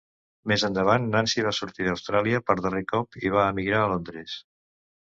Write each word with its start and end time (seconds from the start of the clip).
Més 0.51 0.63
endavant, 0.69 1.05
Nancy 1.17 1.45
va 1.49 1.53
sortir 1.59 1.87
d'Austràlia 1.89 2.43
per 2.49 2.59
darrer 2.65 2.85
cop 2.97 3.23
i 3.25 3.35
va 3.39 3.47
emigrar 3.55 3.85
a 3.87 3.95
Londres. 3.95 4.43